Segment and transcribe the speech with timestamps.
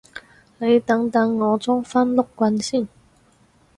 [0.57, 2.87] 你等等我裝返碌棍先